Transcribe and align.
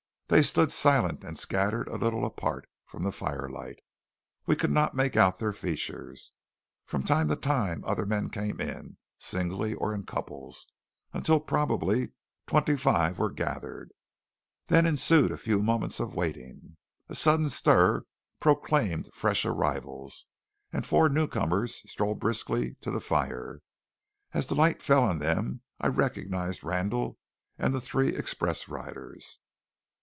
They 0.27 0.41
stood 0.41 0.71
silent 0.71 1.25
and 1.25 1.37
scattered 1.37 1.89
a 1.89 1.97
little 1.97 2.23
apart 2.23 2.65
from 2.85 3.03
the 3.03 3.11
firelight. 3.11 3.79
We 4.45 4.55
could 4.55 4.71
not 4.71 4.95
make 4.95 5.17
out 5.17 5.39
their 5.39 5.51
features. 5.51 6.31
From 6.85 7.03
time 7.03 7.27
to 7.27 7.35
time 7.35 7.83
other 7.83 8.05
men 8.05 8.29
came 8.29 8.61
in, 8.61 8.95
singly 9.19 9.73
or 9.73 9.93
in 9.93 10.05
couples, 10.05 10.67
until 11.11 11.41
probably 11.41 12.13
twenty 12.47 12.77
five 12.77 13.19
were 13.19 13.29
gathered. 13.29 13.91
Then 14.67 14.85
ensued 14.85 15.33
a 15.33 15.37
few 15.37 15.61
moments 15.61 15.99
of 15.99 16.15
waiting. 16.15 16.77
A 17.09 17.13
sudden 17.15 17.49
stir 17.49 18.05
proclaimed 18.39 19.09
fresh 19.13 19.43
arrivals, 19.45 20.27
and 20.71 20.85
four 20.85 21.09
newcomers 21.09 21.81
strode 21.91 22.21
briskly 22.21 22.75
to 22.75 22.89
the 22.89 23.01
fire. 23.01 23.59
As 24.33 24.47
the 24.47 24.55
light 24.55 24.81
fell 24.81 25.03
on 25.03 25.19
them 25.19 25.59
I 25.81 25.87
recognized 25.87 26.63
Randall 26.63 27.17
and 27.59 27.73
the 27.73 27.81
three 27.81 28.15
express 28.15 28.69
riders. 28.69 29.37